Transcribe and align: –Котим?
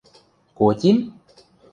–Котим? 0.57 0.97